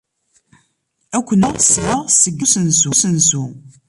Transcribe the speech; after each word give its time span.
Ad 1.17 1.23
ken-refdeɣ 1.27 1.99
seg 2.19 2.35
sdat 2.47 2.53
n 2.57 2.69
usensu. 2.93 3.45